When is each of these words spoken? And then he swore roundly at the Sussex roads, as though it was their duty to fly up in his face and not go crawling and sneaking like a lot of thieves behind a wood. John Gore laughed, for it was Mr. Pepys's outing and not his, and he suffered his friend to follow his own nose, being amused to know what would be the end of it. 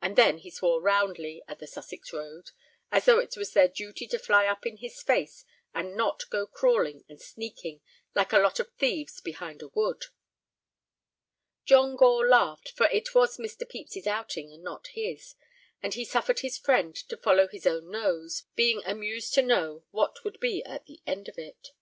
And 0.00 0.14
then 0.14 0.38
he 0.38 0.48
swore 0.48 0.80
roundly 0.80 1.42
at 1.48 1.58
the 1.58 1.66
Sussex 1.66 2.12
roads, 2.12 2.52
as 2.92 3.04
though 3.04 3.18
it 3.18 3.36
was 3.36 3.52
their 3.52 3.66
duty 3.66 4.06
to 4.06 4.16
fly 4.20 4.46
up 4.46 4.64
in 4.64 4.76
his 4.76 5.02
face 5.02 5.44
and 5.74 5.96
not 5.96 6.30
go 6.30 6.46
crawling 6.46 7.04
and 7.08 7.20
sneaking 7.20 7.80
like 8.14 8.32
a 8.32 8.38
lot 8.38 8.60
of 8.60 8.72
thieves 8.74 9.20
behind 9.20 9.60
a 9.60 9.66
wood. 9.66 10.04
John 11.64 11.96
Gore 11.96 12.28
laughed, 12.28 12.70
for 12.70 12.86
it 12.90 13.12
was 13.12 13.38
Mr. 13.38 13.68
Pepys's 13.68 14.06
outing 14.06 14.52
and 14.52 14.62
not 14.62 14.86
his, 14.92 15.34
and 15.82 15.94
he 15.94 16.04
suffered 16.04 16.38
his 16.38 16.56
friend 16.56 16.94
to 16.94 17.16
follow 17.16 17.48
his 17.48 17.66
own 17.66 17.90
nose, 17.90 18.44
being 18.54 18.84
amused 18.84 19.34
to 19.34 19.42
know 19.42 19.82
what 19.90 20.22
would 20.22 20.38
be 20.38 20.62
the 20.86 21.02
end 21.08 21.28
of 21.28 21.36
it. 21.40 21.72